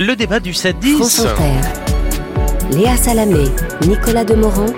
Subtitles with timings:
[0.00, 0.96] le débat du 7-10.
[0.96, 1.60] France Inter.
[2.72, 3.44] Léa Salamé,
[3.86, 4.72] Nicolas Demorand,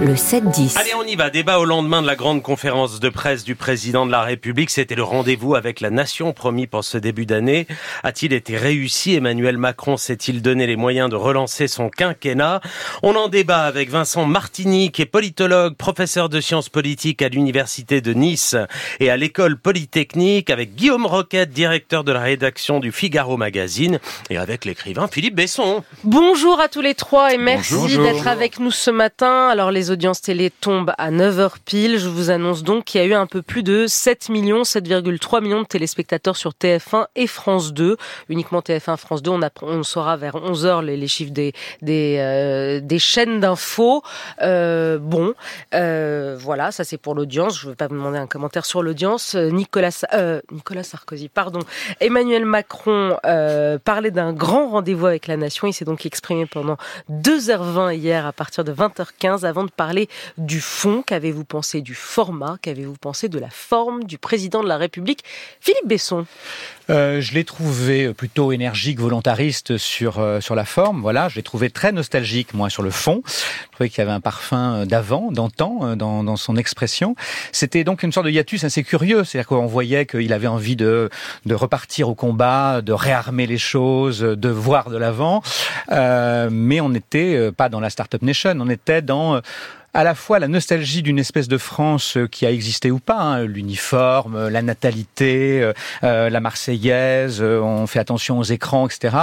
[0.00, 0.78] le 7-10.
[0.78, 1.28] Allez, on y va.
[1.28, 4.70] Débat au lendemain de la grande conférence de presse du président de la République.
[4.70, 7.66] C'était le rendez-vous avec la nation promis pour ce début d'année.
[8.02, 9.14] A-t-il été réussi?
[9.14, 12.62] Emmanuel Macron s'est-il donné les moyens de relancer son quinquennat?
[13.02, 18.00] On en débat avec Vincent Martini, qui est politologue, professeur de sciences politiques à l'université
[18.00, 18.56] de Nice
[19.00, 23.98] et à l'école polytechnique, avec Guillaume Roquette, directeur de la rédaction du Figaro Magazine,
[24.30, 25.84] et avec l'écrivain Philippe Besson.
[26.04, 29.48] Bonjour à tous les trois et merci d'être avec nous ce matin.
[29.48, 31.98] Alors les audiences télé tombent à 9h pile.
[31.98, 35.42] Je vous annonce donc qu'il y a eu un peu plus de 7 millions, 7,3
[35.42, 37.96] millions de téléspectateurs sur TF1 et France 2.
[38.28, 39.30] Uniquement TF1, France 2,
[39.62, 44.02] on, saura vers 11h les, chiffres des, des, euh, chaînes d'infos.
[44.42, 45.34] Euh, bon,
[45.74, 47.58] euh, voilà, ça c'est pour l'audience.
[47.58, 49.34] Je ne vais pas vous demander un commentaire sur l'audience.
[49.34, 50.04] Nicolas,
[50.50, 51.60] Nicolas Sarkozy, pardon.
[52.00, 53.16] Emmanuel Macron
[53.84, 55.66] parlait d'un grand rendez-vous avec la nation.
[55.66, 56.76] Il s'est donc exprimé pendant
[57.10, 61.02] 2h20 hier à partir de 20h15 avant de parler du fond.
[61.02, 62.58] Qu'avez-vous pensé du format?
[62.62, 65.24] Qu'avez-vous pensé de la forme du président de la République?
[65.60, 66.26] Philippe Besson.
[66.90, 71.00] Euh, je l'ai trouvé plutôt énergique, volontariste sur euh, sur la forme.
[71.00, 73.22] Voilà, je l'ai trouvé très nostalgique, moi, sur le fond.
[73.26, 77.14] Je trouvais qu'il y avait un parfum d'avant, d'antan, euh, dans, dans son expression.
[77.52, 79.22] C'était donc une sorte de hiatus assez curieux.
[79.22, 81.10] C'est-à-dire qu'on voyait qu'il avait envie de
[81.46, 85.42] de repartir au combat, de réarmer les choses, de voir de l'avant.
[85.92, 88.56] Euh, mais on n'était pas dans la startup nation.
[88.58, 89.40] On était dans
[89.94, 93.44] à la fois la nostalgie d'une espèce de France qui a existé ou pas, hein,
[93.44, 95.72] l'uniforme, la natalité,
[96.04, 99.16] euh, la Marseillaise, euh, on fait attention aux écrans, etc.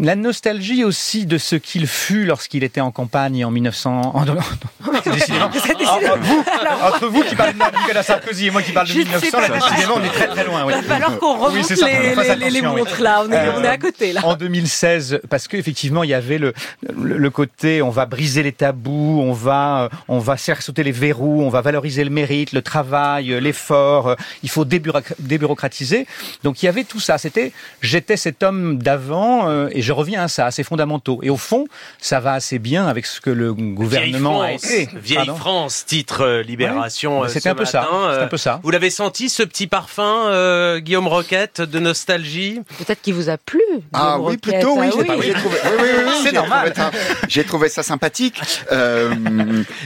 [0.00, 4.12] La nostalgie aussi de ce qu'il fut lorsqu'il était en campagne en 1900.
[4.14, 4.24] En...
[5.10, 5.50] décidément.
[5.86, 6.44] Ah, vous,
[6.86, 9.94] entre vous qui parlez de Nicolas Sarkozy et moi qui parle de 1900, là, décidément,
[9.96, 10.64] on est très très loin.
[10.64, 10.72] Oui.
[10.76, 12.62] Il va falloir qu'on remonte Oui, c'est ça, les, oui.
[12.62, 13.24] montres là.
[13.26, 14.20] On est, Euh, on est à côté là.
[14.24, 16.52] En 2016, parce qu'effectivement, il y avait le,
[16.96, 20.84] le, le côté, on va briser les tabous, on va, euh, on va faire sauter
[20.84, 24.14] les verrous, on va valoriser le mérite, le travail, euh, l'effort.
[24.44, 26.06] Il faut débureaucra- débureaucratiser.
[26.44, 27.18] Donc il y avait tout ça.
[27.18, 31.20] C'était, j'étais cet homme d'avant, et je reviens à ça, à ces fondamentaux.
[31.22, 31.66] Et au fond,
[32.00, 34.88] ça va assez bien avec ce que le gouvernement a Vieille France, été.
[34.98, 35.36] Vieille Pardon.
[35.36, 37.20] France, titre euh, Libération.
[37.20, 38.60] Ouais, euh, c'était un peu ça, un Euh, peu ça.
[38.62, 42.60] Vous l'avez senti ce petit parfum, euh, Guillaume Roquette, de nostalgie?
[42.78, 43.60] Peut-être qu'il vous a plu.
[43.92, 44.40] Ah Guillaume oui, Roquette.
[44.42, 44.86] plutôt, oui.
[44.90, 46.72] Ah j'ai- J'ai trouvé, oui, oui, oui, C'est normal.
[46.72, 48.40] trouvé ça- J'ai trouvé ça sympathique.
[48.72, 49.14] Euh,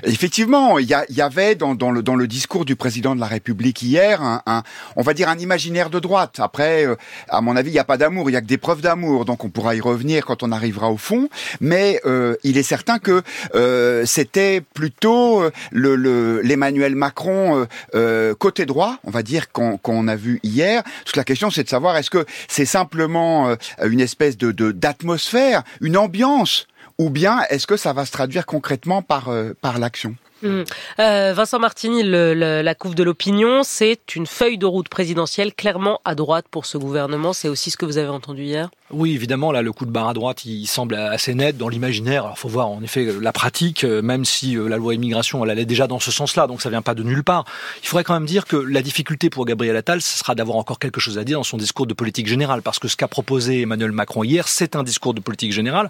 [0.04, 3.26] effectivement, il y, a- avait dans, dans le, dans le discours du président de la
[3.26, 4.62] République hier, un, un-
[4.96, 6.40] on va dire un imaginaire de droite.
[6.40, 6.96] Après, euh,
[7.28, 9.24] à mon avis, il n'y a pas d'amour, il y a que des preuves d'amour.
[9.24, 9.91] Donc on pourra y revenir
[10.26, 11.28] quand on arrivera au fond.
[11.60, 13.22] Mais euh, il est certain que
[13.54, 19.52] euh, c'était plutôt euh, le le- l'Emmanuel Macron euh, euh, côté droit, on va dire
[19.52, 20.82] qu'on a vu hier.
[21.04, 23.56] Toute la question, c'est de savoir est-ce que c'est simplement euh,
[23.88, 26.66] une espèce de d'atmosphère, une ambiance,
[26.98, 29.30] ou bien est-ce que ça va se traduire concrètement par
[29.60, 30.14] par l'action?
[30.44, 35.54] Euh, Vincent Martini, le- le- la couve de l'opinion, c'est une feuille de route présidentielle
[35.54, 37.32] clairement à droite pour ce gouvernement.
[37.32, 38.68] C'est aussi ce que vous avez entendu hier?
[38.92, 42.24] Oui, évidemment, là, le coup de barre à droite, il semble assez net dans l'imaginaire.
[42.24, 45.50] Alors, faut voir, en effet, la pratique, euh, même si euh, la loi immigration, elle
[45.50, 47.46] allait déjà dans ce sens-là, donc ça vient pas de nulle part.
[47.82, 50.78] Il faudrait quand même dire que la difficulté pour Gabriel Attal, ce sera d'avoir encore
[50.78, 53.62] quelque chose à dire dans son discours de politique générale, parce que ce qu'a proposé
[53.62, 55.88] Emmanuel Macron hier, c'est un discours de politique générale.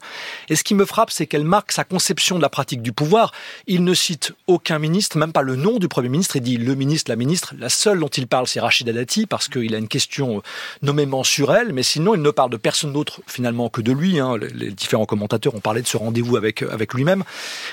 [0.49, 3.33] Et ce qui me frappe, c'est qu'elle marque sa conception de la pratique du pouvoir.
[3.67, 6.77] Il ne cite aucun ministre, même pas le nom du Premier ministre, il dit le
[6.77, 7.55] ministre, la ministre.
[7.59, 10.41] La seule dont il parle, c'est Rachida Dati, parce qu'il a une question euh,
[10.83, 14.21] nommément sur elle, mais sinon, il ne parle de personne d'autre finalement que de lui.
[14.21, 14.37] hein.
[14.55, 17.25] Les, différents commentateurs ont parlé de ce rendez-vous avec, avec lui-même.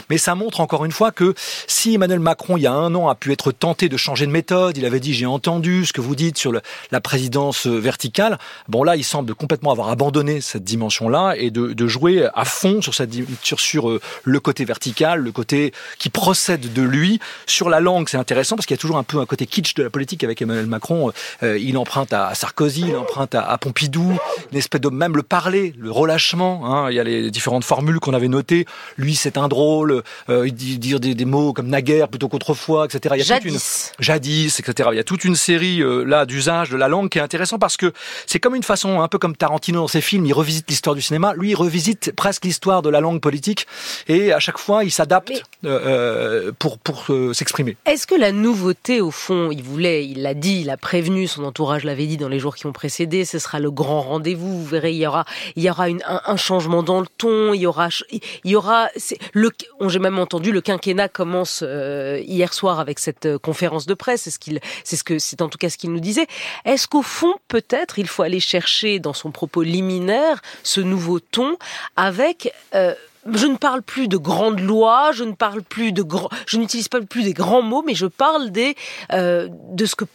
[0.10, 1.34] Mais ça montre encore une fois que
[1.68, 4.32] si Emmanuel Macron, il y a un an, a pu être tenté de changer de
[4.32, 6.52] méthode, il avait dit j'ai entendu ce que vous dites sur
[6.92, 8.38] la présidence verticale,
[8.68, 12.94] bon là, il semble complètement avoir abandonné cette dimension-là et de, jouer à fond sur,
[12.94, 17.20] sur, sur euh, le côté vertical, le côté qui procède de lui.
[17.48, 19.74] Sur la langue, c'est intéressant parce qu'il y a toujours un peu un côté kitsch
[19.74, 21.12] de la politique avec Emmanuel Macron.
[21.42, 24.18] Euh, il emprunte à Sarkozy, il emprunte à, à Pompidou,
[24.52, 26.62] une espèce de même le parler, le relâchement.
[26.66, 28.66] Hein, il y a les différentes formules qu'on avait notées.
[28.98, 30.04] Lui, c'est un drôle.
[30.30, 33.16] Euh, il dit dire des, des mots comme naguère plutôt qu'autrefois, etc.
[33.18, 33.92] Il y a toute une- Jadis.
[34.00, 34.90] jadis, etc.
[34.94, 37.58] Il y a toute une série euh, là d'usage de la langue qui est intéressant
[37.58, 37.92] parce que
[38.28, 41.02] c'est comme une façon, un peu comme Tarantino dans ses films, il revisite l'histoire du
[41.02, 41.34] cinéma.
[41.36, 43.66] Lui, il revisite presque l'histoire de la langue politique
[44.08, 45.32] et à chaque fois, il s'adapte
[45.66, 47.78] euh, pour, pour s'exprimer.
[47.86, 51.44] Est-ce que la nouveauté, au fond, il voulait, il l'a dit, il a prévenu, son
[51.44, 54.60] entourage l'avait dit dans les jours qui ont précédé, ce sera le grand rendez-vous.
[54.60, 55.26] Vous verrez, il y aura,
[55.56, 57.54] il y aura un, changement dans le ton.
[57.54, 58.90] Il y aura, il y aura.
[58.96, 64.24] J'ai même entendu le quinquennat commence hier soir avec cette conférence de presse.
[64.24, 66.28] C'est ce qu'il, c'est ce que, c'est en tout cas ce qu'il nous disait.
[66.66, 71.58] Est-ce qu'au fond, peut-être, il faut aller chercher dans son propos liminaire ce nouveau ton
[71.96, 72.94] avec euh,
[73.34, 76.04] je ne parle plus de grandes lois, je ne parle plus de
[76.46, 78.76] je n'utilise pas plus des grands mots, mais je parle des
[79.14, 80.06] euh, de ce que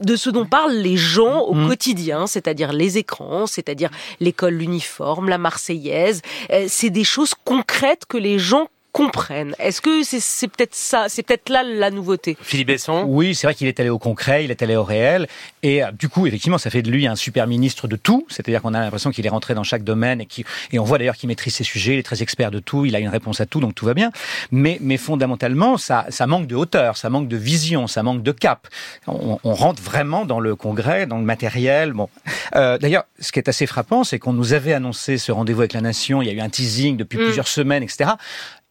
[0.00, 1.68] de ce dont parlent les gens au mmh.
[1.68, 3.90] quotidien, c'est-à-dire les écrans, c'est-à-dire
[4.20, 6.22] l'école, l'uniforme, la Marseillaise.
[6.50, 9.54] Euh, c'est des choses concrètes que les gens comprennent.
[9.58, 12.36] Est-ce que c'est peut-être ça, c'est peut-être là la nouveauté?
[12.40, 13.04] Philippe Besson?
[13.06, 15.28] Oui, c'est vrai qu'il est allé au concret, il est allé au réel,
[15.62, 18.26] et euh, du coup, effectivement, ça fait de lui un super ministre de tout.
[18.28, 20.98] C'est-à-dire qu'on a l'impression qu'il est rentré dans chaque domaine et, qui, et on voit
[20.98, 23.40] d'ailleurs qu'il maîtrise ses sujets, il est très expert de tout, il a une réponse
[23.40, 24.10] à tout, donc tout va bien.
[24.50, 28.32] Mais, mais fondamentalement, ça, ça manque de hauteur, ça manque de vision, ça manque de
[28.32, 28.68] cap.
[29.06, 31.92] On, on rentre vraiment dans le congrès, dans le matériel.
[31.92, 32.08] Bon,
[32.56, 35.72] euh, d'ailleurs, ce qui est assez frappant, c'est qu'on nous avait annoncé ce rendez-vous avec
[35.72, 36.22] la nation.
[36.22, 37.24] Il y a eu un teasing depuis mm.
[37.24, 38.10] plusieurs semaines, etc.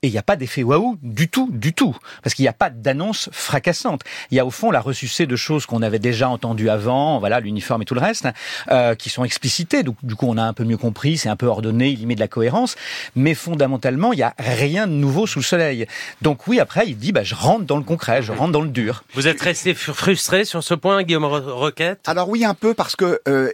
[0.03, 1.97] Et il n'y a pas d'effet waouh du tout, du tout.
[2.21, 4.03] Parce qu'il n'y a pas d'annonce fracassante.
[4.29, 7.39] Il y a au fond la ressucée de choses qu'on avait déjà entendues avant, voilà,
[7.39, 8.27] l'uniforme et tout le reste,
[8.69, 9.81] euh, qui sont explicitées.
[9.81, 12.05] Donc, du coup, on a un peu mieux compris, c'est un peu ordonné, il y
[12.05, 12.75] met de la cohérence.
[13.15, 15.87] Mais fondamentalement, il n'y a rien de nouveau sous le soleil.
[16.21, 18.69] Donc oui, après, il dit, bah, je rentre dans le concret, je rentre dans le
[18.69, 19.03] dur.
[19.15, 22.07] Vous êtes resté frustré sur ce point, Guillaume Roquette?
[22.07, 23.51] Alors oui, un peu, parce que euh,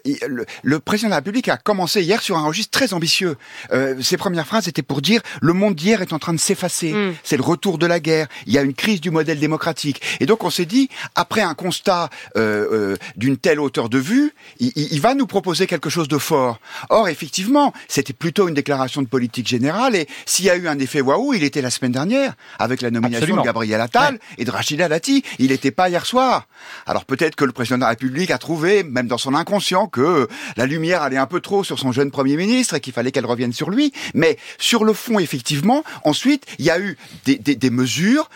[0.62, 3.38] le, président de la République a commencé hier sur un registre très ambitieux.
[3.72, 6.94] Euh, ses premières phrases étaient pour dire, le monde d'hier est en train de s'effacer.
[6.94, 7.16] Mm.
[7.24, 8.28] C'est le retour de la guerre.
[8.46, 10.02] Il y a une crise du modèle démocratique.
[10.20, 14.34] Et donc on s'est dit, après un constat euh, euh, d'une telle hauteur de vue,
[14.60, 16.60] il, va nous proposer quelque chose de fort.
[16.90, 19.96] Or, effectivement, c'était plutôt une déclaration de politique générale.
[19.96, 22.92] Et s'il y a eu un effet waouh, il était la semaine dernière avec la
[22.92, 25.24] nomination de Gabriel Attal et de Rachida Dati.
[25.40, 26.48] Il n'était pas hier soir.
[26.86, 30.28] Alors peut-être que le président de la République a trouvé, même dans son inconscient, que
[30.58, 33.26] la lumière allait un peu trop sur son jeune Premier ministre et qu'il fallait qu'elle
[33.26, 33.94] revienne sur lui.
[34.14, 38.30] Mais sur le fond, effectivement, on Ensuite, il y a eu des, mesures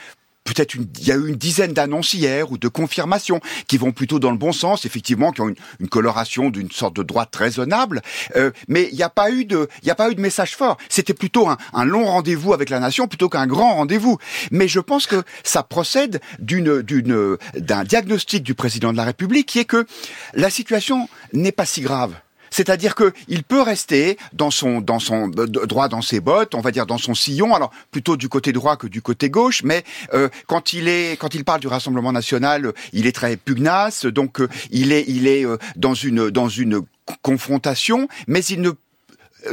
[0.43, 4.19] peut-être il y a eu une dizaine d'annonces hier ou de confirmations qui vont plutôt
[4.19, 8.01] dans le bon sens, effectivement, qui ont une, une coloration d'une sorte de droite raisonnable.
[8.35, 9.69] Euh, mais il n'y a pas eu de,
[10.17, 10.75] message fort.
[10.89, 14.17] C'était plutôt un, long rendez-vous avec la nation plutôt qu'un grand rendez-vous.
[14.51, 19.65] Mais je pense que ça procède d'un diagnostic du président de la République qui est
[19.65, 19.85] que
[20.33, 22.15] la situation n'est pas si grave.
[22.57, 26.71] C'est-à-dire qu'il peut rester dans son, dans son euh, droit dans ses bottes, on va
[26.71, 29.83] dire dans son sillon, alors plutôt du côté droit que du côté gauche, mais
[30.15, 34.41] euh, quand il est, quand il parle du Rassemblement national, il est très pugnace, donc
[34.41, 35.45] euh, il est, il est
[35.75, 36.81] dans une, dans une
[37.21, 38.71] confrontation, mais il ne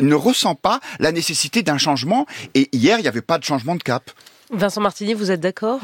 [0.00, 2.26] ne ressent pas la nécessité d'un changement.
[2.54, 4.10] Et hier, il n'y avait pas de changement de cap.
[4.56, 5.80] Vincent Martini, vous êtes d'accord?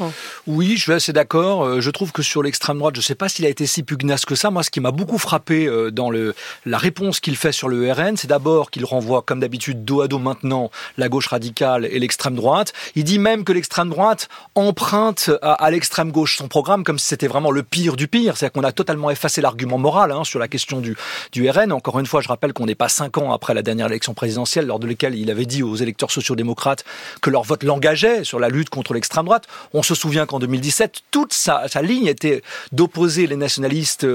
[0.47, 1.65] Oui, je suis assez d'accord.
[1.65, 3.83] Euh, je trouve que sur l'extrême droite, je ne sais pas s'il a été si
[3.83, 4.49] pugnace que ça.
[4.49, 8.15] Moi, ce qui m'a beaucoup frappé euh, dans la réponse qu'il fait sur le RN,
[8.17, 12.35] c'est d'abord qu'il renvoie, comme d'habitude, dos à dos maintenant, la gauche radicale et l'extrême
[12.35, 12.73] droite.
[12.95, 17.27] Il dit même que l'extrême droite emprunte à, l'extrême gauche son programme comme si c'était
[17.27, 18.37] vraiment le pire du pire.
[18.37, 20.95] C'est-à-dire qu'on a totalement effacé l'argument moral hein, sur la question du,
[21.31, 21.71] du RN.
[21.71, 24.67] Encore une fois, je rappelle qu'on n'est pas cinq ans après la dernière élection présidentielle,
[24.67, 26.85] lors de laquelle il avait dit aux électeurs sociaux-démocrates
[27.21, 29.47] que leur vote l'engageait sur la lutte contre l'extrême droite.
[29.73, 32.41] On se souvient qu'en 2017, toute sa, ligne était
[32.71, 34.05] d'opposer les nationalistes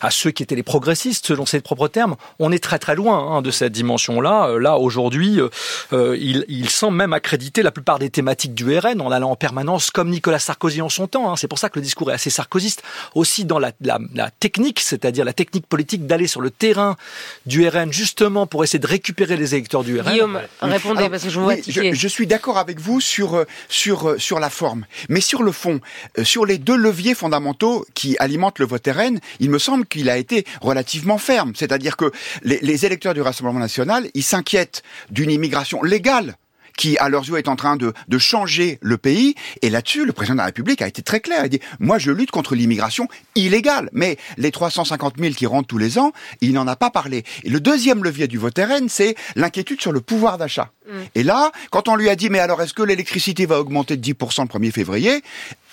[0.00, 2.16] à ceux qui étaient les progressistes, selon ses propres termes.
[2.38, 4.48] On est très très loin hein, de cette dimension-là.
[4.48, 5.48] Euh, là, aujourd'hui, euh,
[5.92, 9.36] euh, il, il, semble même accréditer la plupart des thématiques du RN en allant en
[9.36, 11.30] permanence comme Nicolas Sarkozy en son temps.
[11.30, 11.36] Hein.
[11.36, 12.82] C'est pour ça que le discours est assez sarkozyste.
[13.14, 13.72] Aussi dans la,
[14.40, 16.96] technique, c'est-à-dire la technique politique d'aller sur le terrain
[17.46, 20.10] du RN justement pour essayer de récupérer les électeurs du RN.
[20.10, 24.10] Guillaume, répondez parce que je vous vois je, je, suis d'accord avec vous sur sur,
[24.10, 24.86] euh, sur la forme.
[25.08, 25.80] Mais sur le fond,
[26.18, 30.10] euh, sur les deux leviers fondamentaux qui alimentent le vote RN, il me semble qu'il
[30.10, 31.52] a été relativement ferme.
[31.54, 32.10] C'est-à-dire que
[32.42, 36.36] les, les électeurs du Rassemblement national, ils s'inquiètent d'une immigration légale
[36.76, 39.34] qui, à leurs yeux, est en train de, de changer le pays.
[39.62, 41.44] Et là-dessus, le président de la République a été très clair.
[41.44, 43.88] Il dit, moi, je lutte contre l'immigration illégale.
[43.92, 47.24] Mais les 350 000 qui rentrent tous les ans, il n'en a pas parlé.
[47.44, 50.70] Et le deuxième levier du vote RN, c'est l'inquiétude sur le pouvoir d'achat.
[50.86, 50.92] Mm.
[51.14, 54.12] Et là, quand on lui a dit, mais alors est-ce que l'électricité va augmenter de
[54.12, 55.22] 10% le 1er février?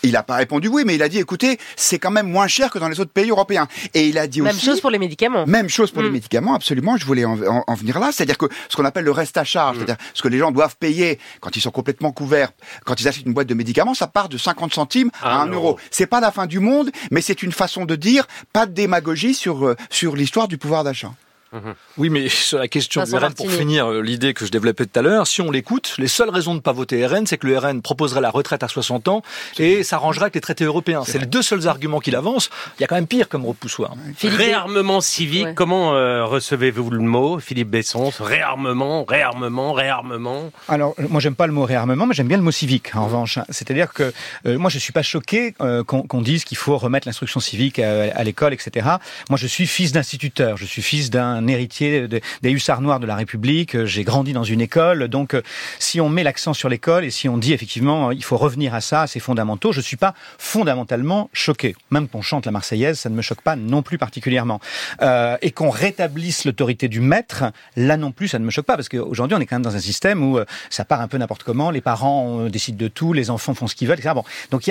[0.06, 2.70] Il n'a pas répondu oui, mais il a dit écoutez, c'est quand même moins cher
[2.72, 3.70] que dans les autres pays européens.
[3.94, 5.46] Et il a dit même chose pour les médicaments.
[5.48, 6.14] Même chose pour les mm.
[6.14, 6.98] médicaments, absolument.
[6.98, 7.36] Je voulais en,
[7.76, 9.80] venir là, c'est-à-dire que ce qu'on appelle le reste à charge, mm.
[9.80, 10.93] c'est-à-dire ce que les gens doivent payer
[11.40, 12.52] quand ils sont complètement couverts,
[12.86, 15.80] quand ils achètent une boîte de médicaments, ça part de 50 centimes à 1 euro.
[15.92, 19.34] C'est pas la fin du monde, mais c'est une façon de dire pas de démagogie
[19.34, 21.12] sur euh, sur l'histoire du pouvoir d'achat.
[21.54, 21.76] Mhm.
[21.98, 25.00] Oui, mais sur la question du RN, pour finir euh, l'idée que je développais tout
[25.00, 27.46] à l'heure, si on l'écoute, les seules raisons de ne pas voter RN, c'est que
[27.46, 29.22] le RN proposerait la retraite à 60 ans
[29.60, 31.04] et s'arrangerait avec les traités européens.
[31.06, 32.50] C'est les deux seuls arguments qu'il avance.
[32.80, 33.94] Il y a quand même pire comme repoussoir.
[34.24, 38.12] Réarmement civique, comment euh, recevez-vous le mot, Philippe Besson?
[38.20, 42.52] Réarmement, réarmement, réarmement Alors, moi, j'aime pas le mot réarmement, mais j'aime bien le mot
[42.52, 43.38] civique, en revanche.
[43.50, 44.12] C'est-à-dire que
[44.46, 48.54] moi, je suis pas choqué qu'on dise qu'il faut remettre l'instruction civique à, à l'école,
[48.54, 48.88] etc.
[49.30, 50.58] Moi, je suis fils d'instituteur.
[50.58, 53.86] Je suis fils d'un héritier des hussards noirs de la République.
[53.86, 55.08] J'ai grandi dans une école.
[55.08, 55.42] Donc, euh,
[55.80, 58.82] si on met l'accent sur l'école et si on dit effectivement il faut revenir à
[58.82, 61.76] ça, à ces fondamentaux, je suis pas fondamentalement choqué.
[61.92, 64.60] Même qu'on chante la Marseillaise, ça ne me choque pas non plus particulièrement.
[65.02, 67.46] Euh, et qu'on rétablisse l'autorité du maître,
[67.76, 69.76] là non plus, ça ne me choque pas parce qu'aujourd'hui on est quand même dans
[69.76, 71.72] un système où euh, ça part un peu n'importe comment.
[71.72, 74.16] Les parents décident de tout, les enfants font ce qu'ils veulent, etc.
[74.52, 74.70] Donc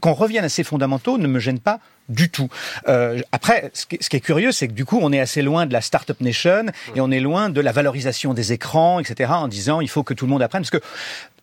[0.00, 2.48] qu'on revienne à ces fondamentaux ne me gêne pas du tout.
[2.88, 5.72] Euh, après, ce qui, est curieux, c'est que du coup, on est assez loin de
[5.72, 9.30] la startup nation et on est loin de la valorisation des écrans, etc.
[9.34, 10.80] En disant, il faut que tout le monde apprenne, parce que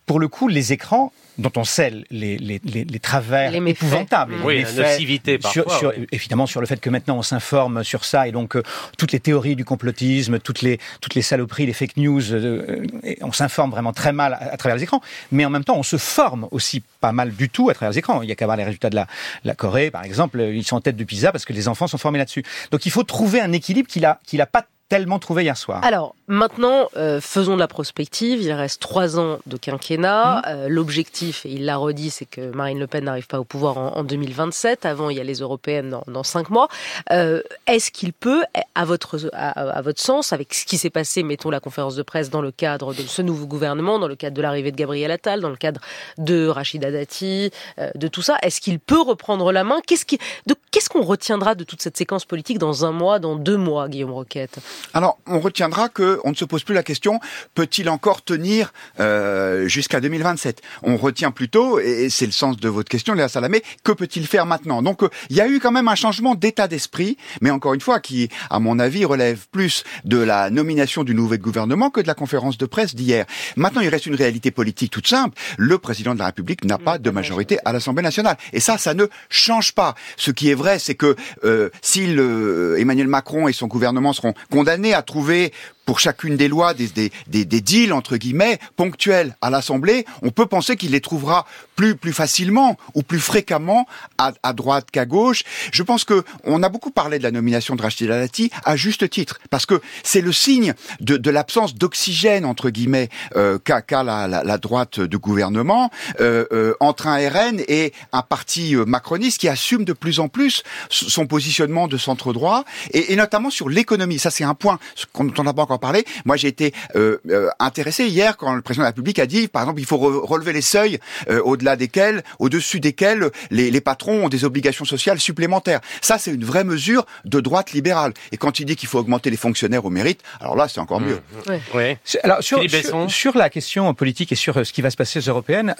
[0.06, 4.34] pour le coup, les écrans, dont on sait les, les, les, les travers épouvantables.
[4.44, 5.78] Oui, la nocivité parfois.
[5.78, 8.62] Sur, Évidemment, sur le fait que maintenant on s'informe sur ça et donc euh,
[8.98, 12.86] toutes les théories du complotisme, toutes les, toutes les saloperies, les fake news, euh,
[13.20, 15.00] on s'informe vraiment très mal à, travers les écrans.
[15.32, 17.98] Mais en même temps, on se forme aussi pas mal du tout à travers les
[17.98, 18.22] écrans.
[18.22, 19.06] Il y a qu'à voir les résultats de la,
[19.44, 20.40] la Corée, par exemple.
[20.40, 22.44] Ils sont en tête de PISA parce que les enfants sont formés là-dessus.
[22.70, 25.80] Donc il faut trouver un équilibre qu'il a, qu'il a pas tellement trouvé hier soir.
[25.82, 28.40] Alors, maintenant, euh, faisons de la prospective.
[28.40, 30.36] Il reste trois ans de quinquennat.
[30.36, 30.42] Mmh.
[30.46, 33.76] Euh, l'objectif, et il l'a redit, c'est que Marine Le Pen n'arrive pas au pouvoir
[33.76, 34.86] en, 2027.
[34.86, 36.68] Avant, il y a les européennes dans, cinq mois.
[37.10, 38.44] Euh, est-ce qu'il peut,
[38.76, 42.30] à votre, à, votre sens, avec ce qui s'est passé, mettons la conférence de presse
[42.30, 45.40] dans le cadre de ce nouveau gouvernement, dans le cadre de l'arrivée de Gabriel Attal,
[45.40, 45.80] dans le cadre
[46.18, 47.50] de Rachida Dati,
[47.96, 49.80] de tout ça, est-ce qu'il peut reprendre la main?
[49.84, 54.12] Qu'est-ce qu'on retiendra de toute cette séquence politique dans un mois, dans deux mois, Guillaume
[54.12, 54.60] Roquette?
[54.92, 57.20] Alors, on retiendra que on ne se pose plus la question
[57.54, 62.88] peut-il encore tenir euh, jusqu'à 2027 On retient plutôt, et c'est le sens de votre
[62.88, 64.82] question, Léa Salamé, que peut-il faire maintenant?
[64.82, 67.80] Donc, euh, il y a eu quand même un changement d'état d'esprit, mais encore une
[67.80, 72.06] fois, qui, à mon avis, relève plus de la nomination du nouvel gouvernement que de
[72.06, 73.26] la conférence de presse d'hier.
[73.56, 75.38] Maintenant, il reste une réalité politique toute simple.
[75.56, 78.94] Le président de la République n'a pas de majorité à l'Assemblée nationale, et ça, ça
[78.94, 79.94] ne change pas.
[80.16, 84.63] Ce qui est vrai, c'est que euh, si Emmanuel Macron et son gouvernement seront condamnés
[84.94, 85.52] à trouver
[85.84, 90.30] pour chacune des lois des, des, des, des deals entre guillemets ponctuels à l'Assemblée, on
[90.30, 93.86] peut penser qu'il les trouvera plus plus facilement ou plus fréquemment
[94.18, 95.42] à, à droite qu'à gauche.
[95.72, 99.08] Je pense que on a beaucoup parlé de la nomination de Rachida Dati à juste
[99.10, 104.26] titre parce que c'est le signe de, de l'absence d'oxygène entre guillemets euh, qu'a la,
[104.26, 109.38] la, la, droite de gouvernement euh, euh, entre un RN et un parti euh, macroniste
[109.38, 113.68] qui assume de plus en plus son positionnement de centre droit et, et notamment sur
[113.68, 114.18] l'économie.
[114.18, 114.78] Ça c'est un point
[115.12, 116.04] qu'on n'entend pas encore parler.
[116.24, 119.48] Moi, j'ai été euh, euh, intéressé hier quand le président de la République a dit,
[119.48, 124.24] par exemple, il faut relever les seuils euh, au-delà desquels, au-dessus desquels les, les, patrons
[124.24, 125.80] ont des obligations sociales supplémentaires.
[126.00, 128.14] Ça, c'est une vraie mesure de droite libérale.
[128.32, 131.00] Et quand il dit qu'il faut augmenter les fonctionnaires au mérite, alors là, c'est encore
[131.00, 131.20] mieux.
[131.46, 131.76] Mmh.
[131.76, 131.98] Ouais.
[132.22, 132.60] Alors sur,
[133.08, 135.74] sur, la question politique et sur ce qui va se passer aux européennes,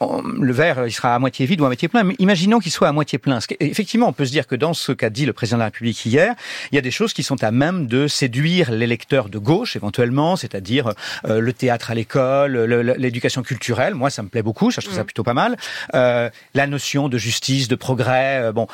[0.00, 2.04] le verre, il sera à moitié vide ou à moitié plein.
[2.04, 3.38] Mais imaginons qu'il soit à moitié plein.
[3.60, 6.04] Effectivement, on peut se dire que dans ce qu'a dit le président de la République
[6.04, 6.34] hier,
[6.70, 10.36] il y a des choses qui sont à même de séduire l'électeur de gauche éventuellement,
[10.36, 10.92] c'est-à-dire
[11.24, 12.56] euh, le théâtre à l'école,
[12.98, 13.94] l'éducation culturelle.
[13.94, 15.06] Moi, ça me plaît beaucoup, ça, je trouve ça mm.
[15.06, 15.56] plutôt pas mal.
[15.94, 18.66] Euh, la notion de justice, de progrès, euh, bon.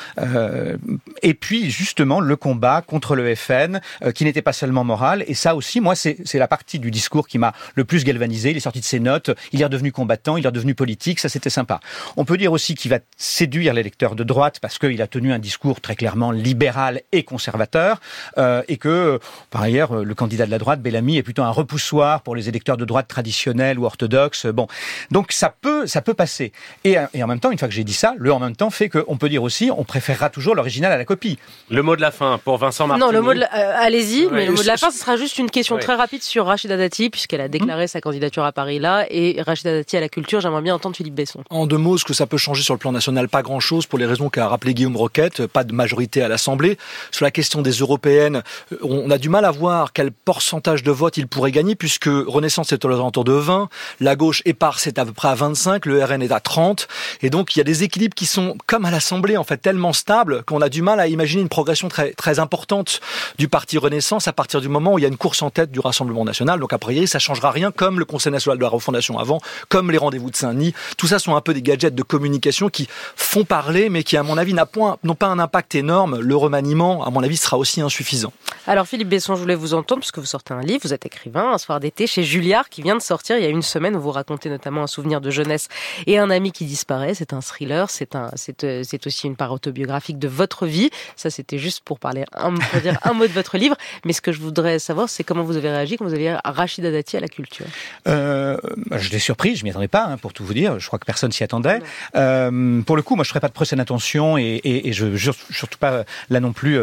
[1.22, 3.80] et puis justement le combat contre le FN,
[4.14, 5.24] qui n'était pas seulement moral.
[5.26, 8.50] Et ça aussi, moi, c'est la partie du discours qui m'a le plus galvanisé.
[8.50, 11.20] Il est sorti de ses notes, il est redevenu combattant, il est redevenu politique.
[11.20, 11.80] Ça, c'était sympa.
[12.16, 15.38] On peut dire aussi qu'il va séduire l'électeur de droite parce qu'il a tenu un
[15.38, 18.00] discours très clairement libéral et conservateur,
[18.36, 19.18] et que
[19.50, 22.76] par ailleurs le candidat de la droite, Bellamy, est plutôt un repoussoir pour les électeurs
[22.76, 24.46] de droite traditionnels ou orthodoxes.
[24.46, 24.66] Bon,
[25.10, 26.52] donc ça peut, ça peut passer.
[26.84, 28.70] Et, et en même temps, une fois que j'ai dit ça, le en même temps
[28.70, 31.38] fait qu'on peut dire aussi, on préférera toujours l'original à la copie.
[31.70, 33.06] Le mot de la fin pour Vincent Martin.
[33.06, 33.54] Non, le mot de la...
[33.54, 36.22] Euh, allez-y, mais le mot de la fin, ce sera juste une question très rapide
[36.22, 37.88] sur Rachida Dati, puisqu'elle a déclaré mmh.
[37.88, 40.40] sa candidature à Paris là, et Rachida Dati à la culture.
[40.40, 41.42] J'aimerais bien entendre Philippe Besson.
[41.50, 43.98] En deux mots, ce que ça peut changer sur le plan national, pas grand-chose pour
[43.98, 46.78] les raisons qu'a rappelé Guillaume Roquette, pas de majorité à l'Assemblée.
[47.10, 48.42] Sur la question des européennes,
[48.82, 52.70] on a du mal à voir quel pourcentage de vote il pourrait gagner puisque Renaissance
[52.72, 53.70] est aux alentours de 20,
[54.00, 56.86] la gauche éparse est à peu près à 25, le RN est à 30,
[57.22, 59.94] et donc il y a des équilibres qui sont comme à l'Assemblée en fait tellement
[59.94, 63.00] stables qu'on a du mal à imaginer une progression très très importante
[63.38, 65.70] du parti Renaissance à partir du moment où il y a une course en tête
[65.70, 66.60] du Rassemblement national.
[66.60, 69.90] Donc a priori ça changera rien comme le Conseil national de la refondation avant, comme
[69.90, 70.74] les rendez-vous de Saint-Denis.
[70.98, 74.22] Tout ça sont un peu des gadgets de communication qui font parler, mais qui, à
[74.22, 76.20] mon avis, n'ont pas un impact énorme.
[76.20, 78.34] Le remaniement, à mon avis, sera aussi insuffisant.
[78.66, 81.58] Alors Philippe Besson, je voulais vous entendre vous sortez un livre, vous êtes écrivain, un
[81.58, 84.10] soir d'été chez Julliard qui vient de sortir il y a une semaine où vous
[84.10, 85.68] racontez notamment un souvenir de jeunesse
[86.06, 87.14] et un ami qui disparaît.
[87.14, 90.90] C'est un thriller, c'est un, c'est, euh, c'est aussi une part autobiographique de votre vie.
[91.16, 93.76] Ça, c'était juste pour parler un, pour dire un mot de votre livre.
[94.04, 96.90] Mais ce que je voudrais savoir, c'est comment vous avez réagi quand vous avez Rachida
[96.90, 97.66] Dati à la culture.
[98.06, 98.56] Euh,
[98.90, 100.78] je l'ai surpris, je m'y attendais pas, hein, pour tout vous dire.
[100.78, 101.80] Je crois que personne s'y attendait.
[102.16, 105.30] Euh, pour le coup, moi, je ferai pas de procès d'intention et, et, et je
[105.50, 106.80] surtout pas là non plus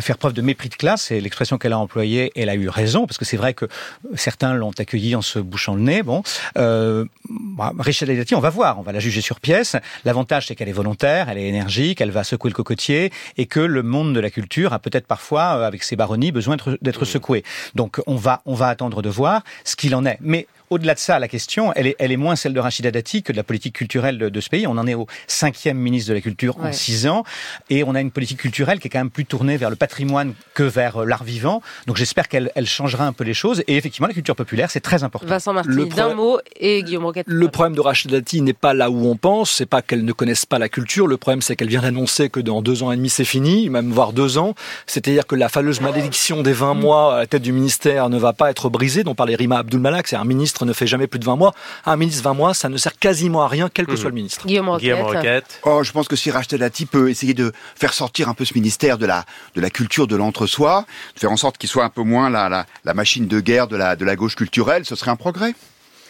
[0.00, 1.10] faire preuve de mépris de classe.
[1.10, 3.66] Et l'expression qu'elle a employée, elle a eu raison parce que c'est vrai que
[4.14, 6.02] certains l'ont accueillie en se bouchant le nez.
[6.02, 6.22] Bon,
[6.58, 9.76] euh, bah, Rachida Dati, on va voir, on va la juger sur pièce.
[10.04, 13.60] L'avantage, c'est qu'elle est volontaire, elle est énergique, elle va secouer le cocotier et que
[13.60, 17.44] le monde de la culture a peut-être parfois, euh, avec ses baronnies, besoin d'être secoué.
[17.74, 20.18] Donc on va on va attendre de voir ce qu'il en est.
[20.20, 23.24] Mais au-delà de ça, la question, elle est, elle est moins celle de Rachida Dati
[23.24, 24.68] que de la politique culturelle de, ce pays.
[24.68, 27.24] On en est au cinquième ministre de la Culture en six ans,
[27.70, 30.34] et on a une politique culturelle qui est quand même plus tournée vers le patrimoine
[30.54, 31.60] que vers euh, l'art vivant.
[31.86, 33.64] Donc j'espère qu'elle elle changera un peu les choses.
[33.66, 35.26] Et effectivement, la culture populaire, c'est très important.
[35.26, 37.26] Vincent Martini, d'un mot, et Guillaume Roquette.
[37.28, 40.12] Le problème de Rachida Dati n'est pas là où on pense, c'est pas qu'elle ne
[40.12, 41.08] connaisse pas la culture.
[41.08, 43.90] Le problème, c'est qu'elle vient d'annoncer que dans deux ans et demi, c'est fini, même
[43.90, 44.54] voire deux ans.
[44.86, 48.32] C'est-à-dire que la fameuse malédiction des 20 mois à la tête du ministère ne va
[48.32, 50.06] pas être brisée, dont parlait Rima Abdulmalak.
[50.06, 51.54] C'est un ministre ne fait jamais plus de 20 mois.
[51.84, 53.96] Un ministre 20 mois, ça ne sert quasiment à rien, quel que hmm.
[53.96, 54.46] soit le ministre.
[54.46, 55.60] Guillaume Roquette.
[55.64, 58.54] Oh, je pense que si Rachida Dati peut essayer de faire sortir un peu ce
[58.54, 59.24] ministère de la,
[59.54, 62.48] de la culture de l'entre-soi, de faire en sorte qu'il soit un peu moins la,
[62.48, 65.54] la, la, machine de guerre de la, de la gauche culturelle, ce serait un progrès.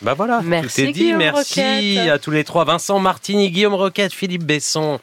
[0.02, 1.12] Bah voilà, merci, tout est dit.
[1.12, 2.64] merci à tous les trois.
[2.64, 4.98] Vincent Martini, Guillaume Roquette, Philippe Besson.